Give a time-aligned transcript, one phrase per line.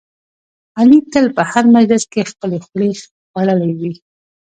[0.79, 2.91] علي تل په هر مجلس کې خپلې خولې
[3.29, 3.93] خوړلی وي.